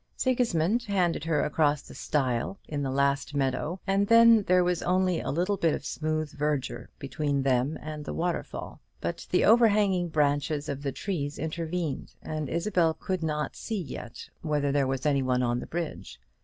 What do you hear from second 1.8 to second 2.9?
the stile in the